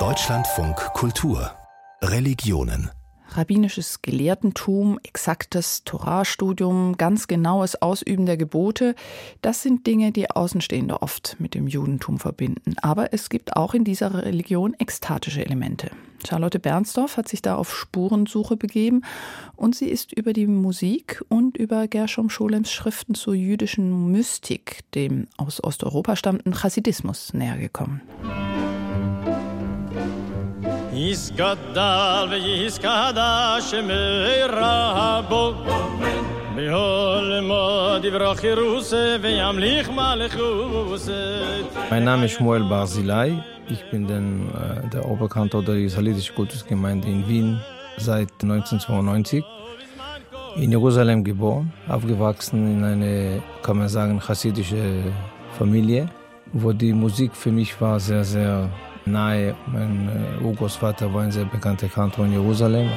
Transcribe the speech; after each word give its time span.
Deutschlandfunk 0.00 0.74
Kultur 0.94 1.52
Religionen 2.02 2.90
rabbinisches 3.28 4.02
Gelehrtentum, 4.02 4.98
exaktes 5.04 5.84
Torahstudium, 5.84 6.96
ganz 6.96 7.28
genaues 7.28 7.80
Ausüben 7.80 8.26
der 8.26 8.36
Gebote, 8.36 8.96
das 9.42 9.62
sind 9.62 9.86
Dinge, 9.86 10.10
die 10.10 10.28
Außenstehende 10.28 11.02
oft 11.02 11.36
mit 11.38 11.54
dem 11.54 11.68
Judentum 11.68 12.18
verbinden. 12.18 12.74
Aber 12.82 13.12
es 13.12 13.28
gibt 13.28 13.56
auch 13.56 13.74
in 13.74 13.84
dieser 13.84 14.24
Religion 14.24 14.74
ekstatische 14.74 15.44
Elemente. 15.44 15.90
Charlotte 16.26 16.58
Bernsdorf 16.58 17.16
hat 17.16 17.28
sich 17.28 17.42
da 17.42 17.56
auf 17.56 17.74
Spurensuche 17.74 18.56
begeben 18.56 19.02
und 19.56 19.74
sie 19.74 19.88
ist 19.88 20.12
über 20.12 20.32
die 20.32 20.46
Musik 20.46 21.22
und 21.28 21.56
über 21.56 21.88
Gershom 21.88 22.30
Scholems 22.30 22.72
Schriften 22.72 23.14
zur 23.14 23.34
jüdischen 23.34 24.10
Mystik, 24.10 24.80
dem 24.94 25.28
aus 25.36 25.62
Osteuropa 25.62 26.16
stammenden 26.16 26.54
Chassidismus, 26.54 27.34
näher 27.34 27.58
gekommen. 27.58 28.00
Yisgadal 30.94 32.30
mein 41.90 42.04
Name 42.04 42.26
ist 42.26 42.32
Shmuel 42.32 42.62
Barzilai. 42.62 43.42
Ich 43.68 43.82
bin 43.90 44.06
den, 44.06 44.48
äh, 44.54 44.88
der 44.88 45.04
Oberkantor 45.04 45.64
der 45.64 45.74
Israelitischen 45.74 46.36
Kultusgemeinde 46.36 47.08
in 47.08 47.26
Wien 47.28 47.60
seit 47.96 48.30
1992. 48.40 49.44
In 50.54 50.70
Jerusalem 50.70 51.24
geboren, 51.24 51.72
aufgewachsen 51.88 52.78
in 52.78 52.84
eine, 52.84 53.42
kann 53.64 53.78
man 53.78 53.88
sagen, 53.88 54.20
chassidische 54.20 55.02
Familie, 55.58 56.08
wo 56.52 56.72
die 56.72 56.92
Musik 56.92 57.34
für 57.34 57.50
mich 57.50 57.80
war 57.80 57.98
sehr, 57.98 58.22
sehr 58.22 58.70
nahe. 59.06 59.56
Mein 59.66 60.08
äh, 60.08 60.44
Urgroßvater 60.44 61.12
war 61.12 61.22
ein 61.22 61.32
sehr 61.32 61.46
bekannter 61.46 61.88
Kantor 61.88 62.26
in 62.26 62.32
Jerusalem. 62.32 62.90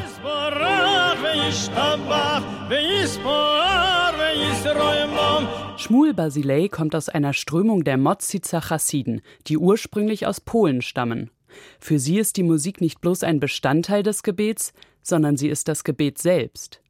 Schmuel 5.77 6.13
Basilei 6.13 6.67
kommt 6.67 6.93
aus 6.93 7.07
einer 7.07 7.31
Strömung 7.31 7.85
der 7.85 7.97
Modzica 7.97 8.59
Chassiden, 8.59 9.21
die 9.47 9.57
ursprünglich 9.57 10.27
aus 10.27 10.41
Polen 10.41 10.81
stammen. 10.81 11.31
Für 11.79 11.99
sie 11.99 12.19
ist 12.19 12.35
die 12.35 12.43
Musik 12.43 12.81
nicht 12.81 12.99
bloß 12.99 13.23
ein 13.23 13.39
Bestandteil 13.39 14.03
des 14.03 14.23
Gebets, 14.23 14.73
sondern 15.01 15.37
sie 15.37 15.47
ist 15.47 15.69
das 15.69 15.85
Gebet 15.85 16.17
selbst. 16.17 16.81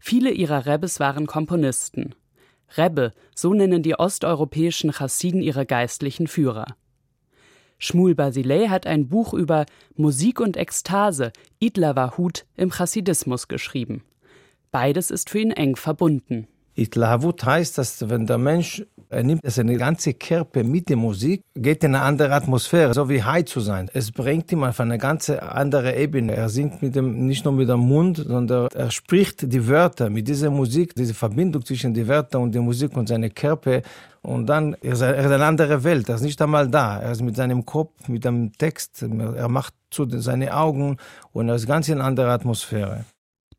Viele 0.00 0.32
ihrer 0.32 0.66
Rebbes 0.66 0.98
waren 0.98 1.28
Komponisten. 1.28 2.16
Rebbe, 2.76 3.12
so 3.36 3.54
nennen 3.54 3.84
die 3.84 3.94
osteuropäischen 3.94 4.92
Chassiden 4.92 5.40
ihre 5.40 5.66
geistlichen 5.66 6.26
Führer. 6.26 6.66
Schmuel 7.82 8.14
Basilei 8.14 8.68
hat 8.68 8.86
ein 8.86 9.08
Buch 9.08 9.32
über 9.32 9.64
Musik 9.96 10.38
und 10.38 10.58
Ekstase, 10.58 11.32
Idler 11.58 11.96
Wahut, 11.96 12.44
im 12.54 12.70
Chassidismus 12.70 13.48
geschrieben. 13.48 14.04
Beides 14.70 15.10
ist 15.10 15.30
für 15.30 15.40
ihn 15.40 15.50
eng 15.50 15.76
verbunden. 15.76 16.46
Itlahavut 16.80 17.44
heißt, 17.44 17.78
dass 17.78 18.08
wenn 18.08 18.26
der 18.26 18.38
Mensch 18.38 18.82
er 19.10 19.24
nimmt 19.24 19.40
seine 19.44 19.76
ganze 19.76 20.14
Körper 20.14 20.62
mit 20.62 20.88
der 20.88 20.96
Musik, 20.96 21.42
geht 21.56 21.82
in 21.82 21.96
eine 21.96 22.04
andere 22.04 22.32
Atmosphäre, 22.32 22.94
so 22.94 23.08
wie 23.08 23.22
High 23.22 23.44
zu 23.44 23.58
sein. 23.58 23.90
Es 23.92 24.12
bringt 24.12 24.52
ihm 24.52 24.62
auf 24.62 24.78
eine 24.78 24.98
ganz 24.98 25.28
andere 25.30 25.96
Ebene. 25.96 26.36
Er 26.36 26.48
singt 26.48 26.80
mit 26.80 26.94
dem, 26.94 27.26
nicht 27.26 27.44
nur 27.44 27.52
mit 27.52 27.68
dem 27.68 27.80
Mund, 27.80 28.18
sondern 28.18 28.68
er 28.72 28.90
spricht 28.92 29.52
die 29.52 29.66
Wörter 29.66 30.10
mit 30.10 30.28
dieser 30.28 30.50
Musik, 30.50 30.94
diese 30.94 31.12
Verbindung 31.12 31.64
zwischen 31.64 31.92
den 31.92 32.06
Wörtern 32.06 32.42
und 32.42 32.54
der 32.54 32.62
Musik 32.62 32.96
und 32.96 33.08
seinem 33.08 33.34
Körper. 33.34 33.82
Und 34.22 34.46
dann 34.46 34.74
ist 34.74 35.00
er, 35.00 35.16
er 35.16 35.24
ist 35.24 35.32
eine 35.32 35.44
andere 35.44 35.82
Welt. 35.82 36.08
Er 36.08 36.14
ist 36.14 36.22
nicht 36.22 36.40
einmal 36.40 36.68
da. 36.68 37.00
Er 37.00 37.10
ist 37.10 37.22
mit 37.22 37.34
seinem 37.34 37.66
Kopf, 37.66 38.08
mit 38.08 38.24
dem 38.24 38.52
Text. 38.52 39.02
Er 39.02 39.48
macht 39.48 39.74
zu 39.90 40.08
seine 40.20 40.56
Augen 40.56 40.98
und 41.32 41.48
er 41.48 41.56
ist 41.56 41.66
ganz 41.66 41.88
in 41.88 41.94
einer 41.94 42.04
anderen 42.04 42.30
Atmosphäre. 42.30 43.04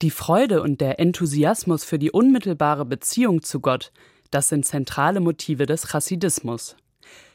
Die 0.02 0.10
Freude 0.10 0.64
und 0.64 0.82
der 0.82 1.00
Enthusiasmus 1.00 1.84
für 1.84 2.00
die 2.00 2.10
unmittelbare 2.10 2.86
Beziehung 2.86 3.44
zu 3.44 3.60
Gott, 3.60 3.92
das 4.32 4.50
sind 4.50 4.66
zentrale 4.66 5.20
Motive 5.20 5.68
des 5.68 5.90
Chassidismus. 5.90 6.76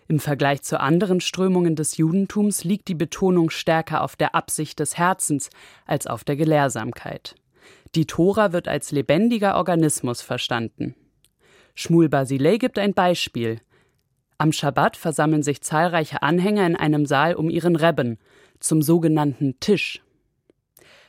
Im 0.08 0.18
Vergleich 0.18 0.62
zu 0.62 0.80
anderen 0.80 1.20
Strömungen 1.20 1.76
des 1.76 1.96
Judentums 1.96 2.64
liegt 2.64 2.88
die 2.88 2.96
Betonung 2.96 3.50
stärker 3.50 4.02
auf 4.02 4.16
der 4.16 4.34
Absicht 4.34 4.80
des 4.80 4.98
Herzens 4.98 5.50
als 5.84 6.08
auf 6.08 6.24
der 6.24 6.34
Gelehrsamkeit. 6.34 7.36
Die 7.94 8.06
Tora 8.06 8.52
wird 8.52 8.66
als 8.66 8.90
lebendiger 8.90 9.56
Organismus 9.56 10.20
verstanden. 10.20 10.96
Schmuel 11.76 12.08
Basilei 12.08 12.56
gibt 12.56 12.80
ein 12.80 12.94
Beispiel. 12.94 13.60
Am 14.38 14.50
Schabbat 14.50 14.96
versammeln 14.96 15.44
sich 15.44 15.62
zahlreiche 15.62 16.22
Anhänger 16.22 16.66
in 16.66 16.74
einem 16.74 17.06
Saal 17.06 17.34
um 17.34 17.48
ihren 17.48 17.76
Rebben, 17.76 18.18
zum 18.58 18.82
sogenannten 18.82 19.60
Tisch. 19.60 20.02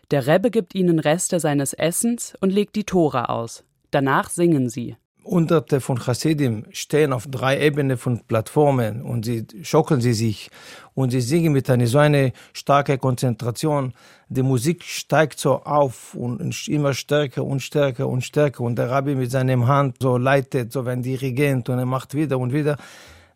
Der 0.10 0.26
Rebbe 0.26 0.52
gibt 0.52 0.74
ihnen 0.74 1.00
Reste 1.00 1.42
seines 1.42 1.74
Essens 1.74 2.34
und 2.40 2.52
legt 2.52 2.78
die 2.78 2.86
Tora 2.86 3.26
aus. 3.26 3.66
Danach 3.92 4.30
singen 4.30 4.70
sie. 4.70 4.96
Hunderte 5.26 5.82
von 5.82 6.00
Hasidim 6.08 6.66
stehen 6.72 7.12
auf 7.12 7.28
drei 7.30 7.60
Ebenen 7.60 7.98
von 7.98 8.22
Plattformen 8.26 9.02
und 9.02 9.26
sie 9.26 9.46
schocken 9.64 10.00
sie 10.00 10.14
sich 10.14 10.50
und 10.94 11.10
sie 11.12 11.20
singen 11.20 11.52
mit 11.52 11.70
einer 11.70 11.88
so 11.88 11.98
eine 11.98 12.32
starke 12.54 12.98
Konzentration. 12.98 13.92
Die 14.30 14.44
Musik 14.44 14.86
steigt 14.86 15.40
so 15.40 15.64
auf 15.64 16.14
und 16.14 16.70
immer 16.70 16.94
stärker 16.94 17.44
und 17.44 17.60
stärker 17.60 18.08
und 18.08 18.22
stärker 18.22 18.64
und 18.64 18.78
der 18.78 18.90
Rabbi 18.90 19.16
mit 19.16 19.32
seinem 19.32 19.68
Hand 19.68 19.98
so 20.02 20.18
leitet, 20.18 20.72
so 20.72 20.86
wie 20.86 20.92
ein 20.92 21.04
Dirigent 21.04 21.68
und 21.68 21.80
er 21.80 21.86
macht 21.86 22.14
wieder 22.14 22.40
und 22.40 22.54
wieder. 22.54 22.78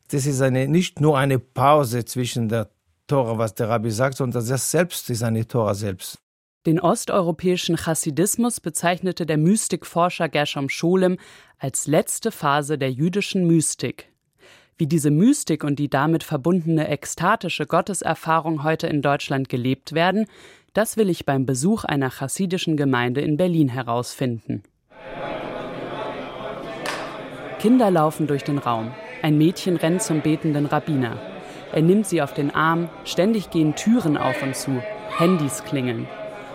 Das 0.09 0.25
ist 0.25 0.41
eine, 0.41 0.69
nicht 0.69 1.01
nur 1.01 1.17
eine 1.17 1.39
Pause 1.39 2.05
zwischen 2.05 2.47
der 2.47 2.69
Tora, 3.07 3.37
was 3.37 3.55
der 3.55 3.67
Rabbi 3.67 3.91
sagt, 3.91 4.15
sondern 4.15 4.47
das 4.47 4.71
selbst 4.71 5.09
ist 5.09 5.23
eine 5.23 5.45
Tora 5.45 5.73
selbst. 5.73 6.21
Den 6.67 6.79
osteuropäischen 6.79 7.75
Chassidismus 7.75 8.59
bezeichnete 8.59 9.25
der 9.25 9.39
Mystikforscher 9.39 10.29
Gershom 10.29 10.69
Scholem 10.69 11.17
als 11.57 11.87
letzte 11.87 12.31
Phase 12.31 12.77
der 12.77 12.91
jüdischen 12.91 13.47
Mystik. 13.47 14.09
Wie 14.77 14.85
diese 14.85 15.09
Mystik 15.09 15.63
und 15.63 15.79
die 15.79 15.89
damit 15.89 16.23
verbundene 16.23 16.87
ekstatische 16.87 17.65
Gotteserfahrung 17.65 18.63
heute 18.63 18.85
in 18.85 19.01
Deutschland 19.01 19.49
gelebt 19.49 19.93
werden, 19.93 20.27
das 20.73 20.97
will 20.97 21.09
ich 21.09 21.25
beim 21.25 21.47
Besuch 21.47 21.83
einer 21.83 22.11
chassidischen 22.11 22.77
Gemeinde 22.77 23.21
in 23.21 23.37
Berlin 23.37 23.67
herausfinden. 23.67 24.61
Kinder 27.59 27.89
laufen 27.89 28.27
durch 28.27 28.43
den 28.43 28.59
Raum. 28.59 28.91
Ein 29.23 29.39
Mädchen 29.39 29.77
rennt 29.77 30.03
zum 30.03 30.21
betenden 30.21 30.67
Rabbiner. 30.67 31.17
Er 31.73 31.81
nimmt 31.81 32.05
sie 32.05 32.21
auf 32.21 32.35
den 32.35 32.53
Arm, 32.53 32.87
ständig 33.03 33.49
gehen 33.49 33.75
Türen 33.75 34.15
auf 34.15 34.43
und 34.43 34.55
zu, 34.55 34.81
Handys 35.17 35.63
klingeln. 35.63 36.07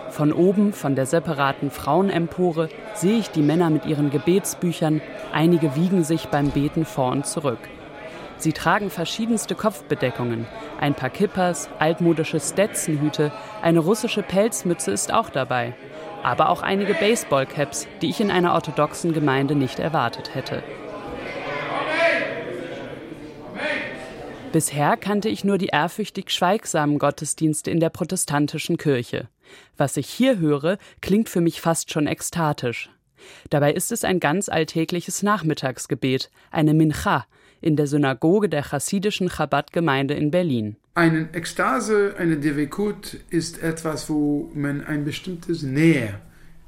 Von 0.09 0.31
oben, 0.33 0.73
von 0.73 0.95
der 0.95 1.05
separaten 1.05 1.69
Frauenempore, 1.69 2.69
sehe 2.93 3.19
ich 3.19 3.29
die 3.29 3.41
Männer 3.41 3.69
mit 3.69 3.85
ihren 3.85 4.09
Gebetsbüchern, 4.09 5.01
einige 5.33 5.75
wiegen 5.75 6.03
sich 6.03 6.27
beim 6.27 6.49
Beten 6.49 6.85
vor 6.85 7.11
und 7.11 7.25
zurück. 7.25 7.59
Sie 8.37 8.53
tragen 8.53 8.89
verschiedenste 8.89 9.55
Kopfbedeckungen, 9.55 10.45
ein 10.79 10.93
paar 10.93 11.09
Kippers, 11.09 11.69
altmodische 11.79 12.39
Stetzenhüte, 12.39 13.31
eine 13.61 13.79
russische 13.79 14.21
Pelzmütze 14.21 14.91
ist 14.91 15.11
auch 15.11 15.29
dabei, 15.29 15.73
aber 16.23 16.49
auch 16.49 16.61
einige 16.61 16.93
Baseballcaps, 16.93 17.87
die 18.01 18.09
ich 18.09 18.21
in 18.21 18.31
einer 18.31 18.53
orthodoxen 18.53 19.13
Gemeinde 19.13 19.55
nicht 19.55 19.79
erwartet 19.79 20.35
hätte. 20.35 20.63
Bisher 24.51 24.97
kannte 24.97 25.29
ich 25.29 25.43
nur 25.43 25.57
die 25.57 25.67
ehrfürchtig 25.67 26.31
schweigsamen 26.31 26.99
Gottesdienste 26.99 27.69
in 27.69 27.79
der 27.79 27.89
protestantischen 27.89 28.77
Kirche. 28.77 29.27
Was 29.77 29.97
ich 29.97 30.09
hier 30.09 30.39
höre, 30.39 30.77
klingt 31.01 31.29
für 31.29 31.41
mich 31.41 31.61
fast 31.61 31.91
schon 31.91 32.07
ekstatisch. 32.07 32.89
Dabei 33.49 33.73
ist 33.73 33.91
es 33.91 34.03
ein 34.03 34.19
ganz 34.19 34.49
alltägliches 34.49 35.23
Nachmittagsgebet, 35.23 36.29
eine 36.51 36.73
Mincha, 36.73 37.25
in 37.61 37.75
der 37.75 37.87
Synagoge 37.87 38.49
der 38.49 38.63
chassidischen 38.63 39.29
Chabad-Gemeinde 39.29 40.13
in 40.13 40.31
Berlin. 40.31 40.77
Eine 40.93 41.29
Ekstase, 41.33 42.15
eine 42.17 42.37
Devekut 42.37 43.17
ist 43.29 43.61
etwas, 43.61 44.09
wo 44.09 44.51
man 44.53 44.83
ein 44.85 45.05
bestimmtes 45.05 45.63
Nähe, 45.63 46.19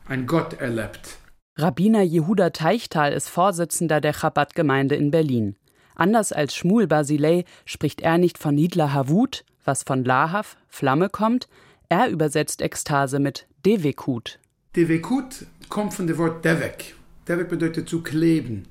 ein 0.08 0.26
Gott 0.26 0.54
erlebt. 0.60 1.18
Rabbiner 1.58 2.02
Jehuda 2.02 2.52
Teichtal 2.52 3.12
ist 3.14 3.30
Vorsitzender 3.30 4.02
der 4.02 4.14
Chabad-Gemeinde 4.14 4.96
in 4.96 5.12
Berlin. 5.12 5.56
Anders 5.96 6.32
als 6.32 6.56
Schmuel 6.56 6.88
Basilei 6.88 7.44
spricht 7.66 8.02
er 8.02 8.18
nicht 8.18 8.38
von 8.38 8.56
Nidla 8.56 8.94
Havut, 8.94 9.44
was 9.66 9.84
von 9.84 10.06
Lahav, 10.06 10.56
Flamme 10.68 11.10
kommt, 11.10 11.50
er 11.90 12.10
übersetzt 12.10 12.62
Ekstase 12.62 13.20
mit 13.20 13.48
Devekut. 13.66 14.40
Devekut 14.76 15.46
kommt 15.68 15.94
von 15.94 16.08
dem 16.08 16.18
Wort 16.20 16.46
Devek. 16.46 16.96
Devek 17.28 17.50
bedeutet 17.50 17.90
zu 17.90 18.02
kleben. 18.02 18.68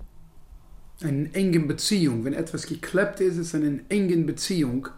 Eine 1.02 1.32
enge 1.34 1.60
Beziehung. 1.60 2.24
Wenn 2.24 2.32
etwas 2.32 2.66
geklebt 2.66 3.20
ist, 3.20 3.36
ist 3.36 3.48
es 3.48 3.54
eine 3.54 3.80
enge 3.88 4.16
Beziehung. 4.18 4.88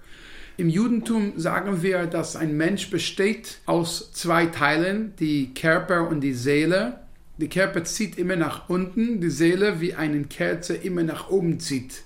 Im 0.57 0.69
Judentum 0.69 1.33
sagen 1.37 1.83
wir, 1.83 2.07
dass 2.07 2.37
ein 2.37 2.57
Mensch 2.57 2.91
besteht 2.91 3.61
aus 3.65 4.13
zwei 4.13 4.47
Teilen, 4.47 5.15
die 5.19 5.55
Körper 5.55 6.09
und 6.09 6.21
die 6.21 6.35
Seele. 6.35 7.01
Die 7.39 7.49
Körper 7.49 7.85
zieht 7.85 8.19
immer 8.19 8.37
nach 8.37 8.69
unten, 8.69 9.23
die 9.23 9.31
Seele 9.31 9.81
wie 9.81 9.95
eine 9.95 10.23
Kerze 10.25 10.75
immer 10.75 11.03
nach 11.03 11.31
oben 11.31 11.59
zieht. 11.59 12.03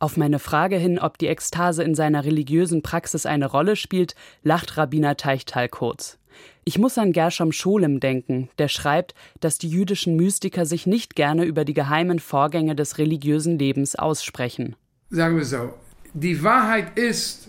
Auf 0.00 0.16
meine 0.16 0.38
Frage 0.38 0.76
hin, 0.76 1.00
ob 1.00 1.18
die 1.18 1.26
Ekstase 1.26 1.82
in 1.82 1.96
seiner 1.96 2.24
religiösen 2.24 2.82
Praxis 2.82 3.26
eine 3.26 3.46
Rolle 3.46 3.74
spielt, 3.74 4.14
lacht 4.44 4.76
Rabbiner 4.76 5.16
Teichtal 5.16 5.68
kurz. 5.68 6.18
Ich 6.64 6.78
muss 6.78 6.98
an 6.98 7.12
Gershom 7.12 7.50
Scholem 7.50 7.98
denken, 7.98 8.48
der 8.58 8.68
schreibt, 8.68 9.14
dass 9.40 9.58
die 9.58 9.68
jüdischen 9.68 10.14
Mystiker 10.14 10.66
sich 10.66 10.86
nicht 10.86 11.16
gerne 11.16 11.44
über 11.44 11.64
die 11.64 11.74
geheimen 11.74 12.20
Vorgänge 12.20 12.76
des 12.76 12.98
religiösen 12.98 13.58
Lebens 13.58 13.96
aussprechen. 13.96 14.76
Sagen 15.10 15.36
wir 15.36 15.44
so, 15.44 15.74
die 16.14 16.44
Wahrheit 16.44 16.96
ist, 16.96 17.48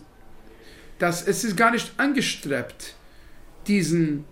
dass 0.98 1.28
es 1.28 1.44
ist 1.44 1.56
gar 1.56 1.72
nicht 1.72 1.92
angestrebt, 1.98 2.96
diesen 3.68 4.26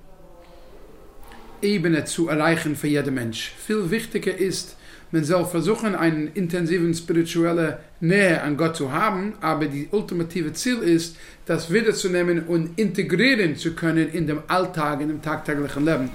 Ebene 1.62 2.06
zu 2.06 2.30
erreichen 2.30 2.76
für 2.76 2.88
jeden 2.88 3.14
Mensch. 3.14 3.52
Viel 3.58 3.92
wichtiger 3.92 4.36
ist, 4.36 4.76
man 5.12 5.24
soll 5.24 5.46
versuchen, 5.46 5.96
eine 5.96 6.26
intensive 6.34 6.94
spirituelle 6.94 7.80
Nähe 8.00 8.42
an 8.42 8.58
Gott 8.58 8.76
zu 8.76 8.92
haben, 8.92 9.34
aber 9.42 9.66
die 9.66 9.88
ultimative 9.92 10.54
Ziel 10.54 10.80
ist, 10.80 11.18
das 11.46 11.72
wiederzunehmen 11.72 12.44
und 12.44 12.78
integrieren 12.78 13.56
zu 13.56 13.74
können 13.74 14.10
in 14.10 14.28
dem 14.28 14.42
Alltag, 14.48 15.02
in 15.02 15.08
dem 15.08 15.22
tagtäglichen 15.22 15.86
Leben. 15.86 16.10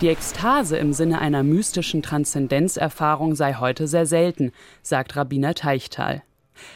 Die 0.00 0.08
Ekstase 0.08 0.76
im 0.76 0.92
Sinne 0.92 1.20
einer 1.20 1.42
mystischen 1.42 2.02
Transzendenzerfahrung 2.02 3.34
sei 3.36 3.54
heute 3.54 3.86
sehr 3.86 4.06
selten, 4.06 4.52
sagt 4.82 5.16
Rabbiner 5.16 5.54
Teichtal. 5.54 6.22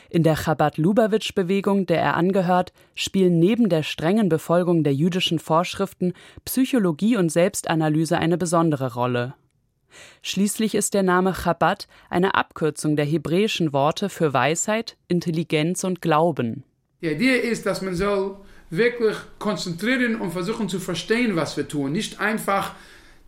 In 0.08 0.22
der 0.22 0.36
Chabad-Lubavitch-Bewegung, 0.36 1.86
der 1.86 2.00
er 2.00 2.16
angehört, 2.16 2.72
spielen 2.94 3.38
neben 3.38 3.68
der 3.68 3.82
strengen 3.82 4.28
Befolgung 4.28 4.82
der 4.82 4.94
jüdischen 4.94 5.38
Vorschriften 5.38 6.14
Psychologie 6.44 7.16
und 7.16 7.30
Selbstanalyse 7.30 8.18
eine 8.18 8.38
besondere 8.38 8.94
Rolle. 8.94 9.34
Schließlich 10.22 10.74
ist 10.74 10.94
der 10.94 11.02
Name 11.02 11.32
Chabad 11.32 11.88
eine 12.10 12.34
Abkürzung 12.34 12.96
der 12.96 13.04
hebräischen 13.04 13.72
Worte 13.72 14.08
für 14.08 14.32
Weisheit, 14.32 14.96
Intelligenz 15.08 15.84
und 15.84 16.02
Glauben. 16.02 16.64
Die 17.00 17.08
Idee 17.08 17.36
ist, 17.36 17.66
dass 17.66 17.82
man 17.82 17.94
soll 17.94 18.36
wirklich 18.70 19.16
konzentrieren 19.38 20.20
und 20.20 20.32
versuchen 20.32 20.68
zu 20.68 20.80
verstehen, 20.80 21.36
was 21.36 21.56
wir 21.56 21.68
tun. 21.68 21.92
Nicht 21.92 22.20
einfach 22.20 22.74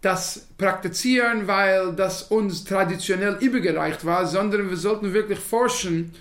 das 0.01 0.49
praktizieren, 0.57 1.47
weil 1.47 1.95
das 1.95 2.23
uns 2.23 2.65
traditionell 2.65 3.37
übergereicht 3.41 4.05
war, 4.05 4.27
sondern 4.27 4.71
wir 4.71 4.77
sollten 4.77 5.12
wirklich 5.12 5.39
forschen 5.39 6.12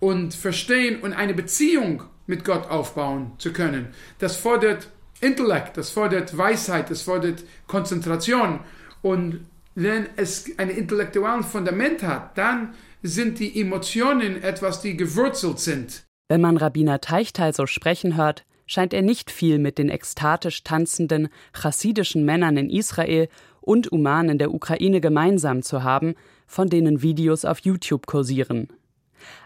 und 0.00 0.34
verstehen 0.34 1.00
und 1.00 1.12
eine 1.12 1.34
Beziehung 1.34 2.02
mit 2.26 2.44
Gott 2.44 2.68
aufbauen 2.68 3.32
zu 3.38 3.52
können. 3.52 3.88
Das 4.18 4.36
fordert 4.36 4.88
Intellekt, 5.20 5.76
das 5.76 5.90
fordert 5.90 6.36
Weisheit, 6.36 6.90
das 6.90 7.02
fordert 7.02 7.42
Konzentration. 7.66 8.60
Und 9.02 9.40
wenn 9.80 10.08
es 10.16 10.50
ein 10.58 10.70
intellektuelles 10.70 11.46
Fundament 11.46 12.02
hat, 12.02 12.36
dann 12.36 12.74
sind 13.02 13.38
die 13.38 13.60
Emotionen 13.60 14.42
etwas, 14.42 14.80
die 14.80 14.96
gewurzelt 14.96 15.60
sind. 15.60 16.04
Wenn 16.28 16.40
man 16.40 16.56
Rabbiner 16.56 17.00
Teichtal 17.00 17.54
so 17.54 17.66
sprechen 17.66 18.16
hört, 18.16 18.44
scheint 18.66 18.92
er 18.92 19.02
nicht 19.02 19.30
viel 19.30 19.58
mit 19.58 19.78
den 19.78 19.88
ekstatisch 19.88 20.64
tanzenden, 20.64 21.28
chassidischen 21.52 22.24
Männern 22.24 22.56
in 22.56 22.70
Israel 22.70 23.28
und 23.60 23.92
Uman 23.92 24.28
in 24.28 24.38
der 24.38 24.52
Ukraine 24.52 25.00
gemeinsam 25.00 25.62
zu 25.62 25.84
haben, 25.84 26.16
von 26.46 26.68
denen 26.68 27.00
Videos 27.00 27.44
auf 27.44 27.60
YouTube 27.60 28.06
kursieren. 28.06 28.68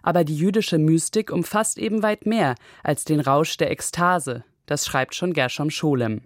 Aber 0.03 0.25
die 0.25 0.37
jüdische 0.37 0.79
Mystik 0.79 1.31
umfasst 1.31 1.79
eben 1.79 2.03
weit 2.03 2.25
mehr 2.25 2.55
als 2.83 3.05
den 3.05 3.21
Rausch 3.21 3.59
der 3.59 3.71
Ekstase, 3.71 4.45
das 4.65 4.87
schreibt 4.87 5.15
schon 5.15 5.35
Gershom 5.35 5.71
Scholem. 5.71 6.23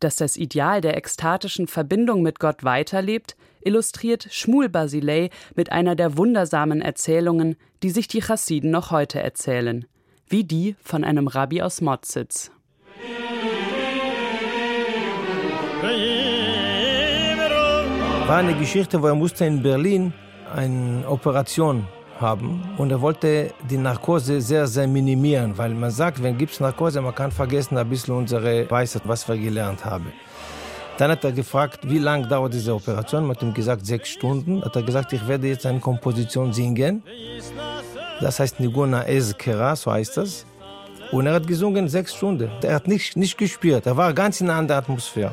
Dass 0.00 0.16
das 0.16 0.36
Ideal 0.36 0.80
der 0.80 0.96
ekstatischen 0.96 1.66
Verbindung 1.66 2.22
mit 2.22 2.40
Gott 2.40 2.64
weiterlebt, 2.64 3.36
illustriert 3.62 4.28
Schmuel 4.30 4.68
Basilei 4.68 5.30
mit 5.54 5.72
einer 5.72 5.94
der 5.94 6.16
wundersamen 6.16 6.80
Erzählungen, 6.80 7.56
die 7.82 7.90
sich 7.90 8.08
die 8.08 8.22
Chassiden 8.22 8.70
noch 8.70 8.90
heute 8.90 9.20
erzählen, 9.22 9.86
wie 10.28 10.44
die 10.44 10.76
von 10.82 11.04
einem 11.04 11.28
Rabbi 11.28 11.62
aus 11.62 11.80
Motzitz. 11.80 12.50
War 18.26 18.38
eine 18.38 18.56
Geschichte, 18.56 19.02
wo 19.02 19.06
er 19.06 19.14
musste 19.14 19.44
in 19.44 19.62
Berlin 19.62 20.14
eine 20.54 21.06
Operation 21.06 21.86
haben 22.20 22.62
und 22.78 22.90
er 22.90 23.00
wollte 23.00 23.52
die 23.68 23.76
Narkose 23.76 24.40
sehr, 24.40 24.66
sehr 24.66 24.86
minimieren, 24.86 25.56
weil 25.56 25.74
man 25.74 25.90
sagt, 25.90 26.22
wenn 26.22 26.40
es 26.40 26.60
Narkose, 26.60 27.00
man 27.00 27.14
kann 27.14 27.30
vergessen 27.30 27.76
ein 27.78 27.88
bisschen 27.88 28.14
unsere 28.14 28.70
Weisheit, 28.70 29.02
was 29.06 29.28
wir 29.28 29.36
gelernt 29.36 29.84
haben. 29.84 30.12
Dann 30.98 31.10
hat 31.10 31.24
er 31.24 31.32
gefragt, 31.32 31.80
wie 31.82 31.98
lange 31.98 32.28
dauert 32.28 32.54
diese 32.54 32.72
Operation. 32.72 33.26
Man 33.26 33.36
hat 33.36 33.42
ihm 33.42 33.52
gesagt, 33.52 33.84
sechs 33.84 34.10
Stunden. 34.10 34.62
Hat 34.64 34.76
er 34.76 34.82
gesagt, 34.82 35.12
ich 35.12 35.26
werde 35.26 35.48
jetzt 35.48 35.66
eine 35.66 35.80
Komposition 35.80 36.52
singen. 36.52 37.02
Das 38.20 38.38
heißt 38.38 38.60
Niguna 38.60 39.06
Ezkera, 39.08 39.74
so 39.74 39.90
heißt 39.90 40.16
das. 40.18 40.46
Und 41.10 41.26
er 41.26 41.34
hat 41.34 41.46
gesungen 41.48 41.88
sechs 41.88 42.14
Stunden. 42.14 42.48
Er 42.62 42.76
hat 42.76 42.86
nicht, 42.86 43.16
nicht 43.16 43.36
gespielt. 43.36 43.86
Er 43.86 43.96
war 43.96 44.12
ganz 44.12 44.40
in 44.40 44.48
einer 44.48 44.58
anderen 44.60 44.78
Atmosphäre. 44.82 45.32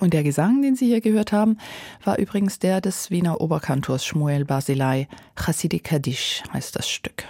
Und 0.00 0.14
der 0.14 0.22
Gesang, 0.22 0.62
den 0.62 0.76
Sie 0.76 0.86
hier 0.86 1.02
gehört 1.02 1.30
haben, 1.30 1.58
war 2.04 2.18
übrigens 2.18 2.58
der 2.58 2.80
des 2.80 3.10
Wiener 3.10 3.40
Oberkantors 3.40 4.04
Shmuel 4.04 4.46
Basilei. 4.46 5.08
Chassidi 5.36 5.78
Kaddish 5.78 6.42
heißt 6.52 6.74
das 6.74 6.88
Stück. 6.88 7.24